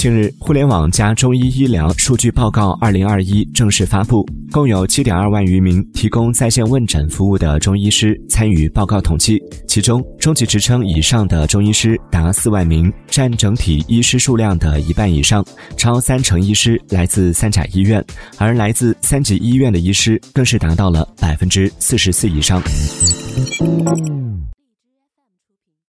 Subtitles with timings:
[0.00, 15.44] 近日互联网加中医医疗数据报告二零二一正式发布共有七点二万余名提供在线问诊服务的中医师参与报告统计其中中级职称以上的中医师达四万名占整体医师数量的一半以上
[15.76, 18.02] 超三成医师来自三甲医院
[18.38, 22.62] 而来自三级医院的医师更是达到了百分之四十四以上。